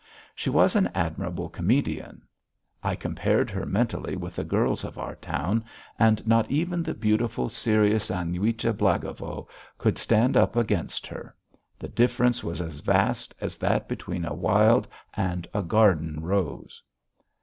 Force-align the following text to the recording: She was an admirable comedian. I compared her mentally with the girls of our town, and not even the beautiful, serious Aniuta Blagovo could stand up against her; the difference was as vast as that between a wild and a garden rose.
She 0.33 0.49
was 0.49 0.75
an 0.75 0.89
admirable 0.95 1.47
comedian. 1.47 2.23
I 2.81 2.95
compared 2.95 3.51
her 3.51 3.67
mentally 3.67 4.15
with 4.15 4.35
the 4.35 4.43
girls 4.43 4.83
of 4.83 4.97
our 4.97 5.13
town, 5.13 5.63
and 5.99 6.25
not 6.25 6.49
even 6.49 6.81
the 6.81 6.95
beautiful, 6.95 7.49
serious 7.49 8.09
Aniuta 8.09 8.73
Blagovo 8.73 9.47
could 9.77 9.99
stand 9.99 10.35
up 10.35 10.55
against 10.55 11.05
her; 11.05 11.35
the 11.77 11.87
difference 11.89 12.43
was 12.43 12.61
as 12.63 12.79
vast 12.79 13.35
as 13.41 13.59
that 13.59 13.87
between 13.87 14.25
a 14.25 14.33
wild 14.33 14.87
and 15.13 15.47
a 15.53 15.61
garden 15.61 16.23
rose. 16.23 16.81